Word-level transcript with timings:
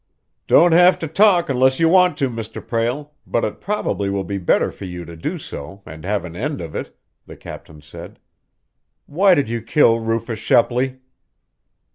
"Don't 0.47 0.71
have 0.71 0.97
to 0.97 1.07
talk 1.07 1.47
unless 1.47 1.79
you 1.79 1.87
want 1.87 2.17
to, 2.17 2.27
Mr. 2.27 2.59
Prale, 2.59 3.11
but 3.27 3.45
it 3.45 3.61
probably 3.61 4.09
will 4.09 4.23
be 4.23 4.39
better 4.39 4.71
for 4.71 4.85
you 4.85 5.05
to 5.05 5.15
do 5.15 5.37
so, 5.37 5.83
and 5.85 6.03
have 6.05 6.25
an 6.25 6.35
end 6.35 6.59
of 6.59 6.75
it," 6.75 6.97
the 7.27 7.37
captain 7.37 7.81
said. 7.83 8.17
"Why 9.05 9.35
did 9.35 9.47
you 9.47 9.61
kill 9.61 9.99
Rufus 9.99 10.39
Shepley?" 10.39 11.01